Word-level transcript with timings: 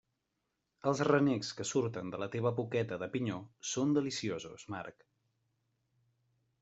Els 0.91 1.01
renecs 1.07 1.51
que 1.59 1.65
surten 1.71 2.09
de 2.15 2.19
la 2.23 2.29
teva 2.35 2.53
boqueta 2.61 2.99
de 3.03 3.11
pinyó 3.17 3.37
són 3.73 3.93
deliciosos, 3.99 4.65
Marc. 4.77 5.07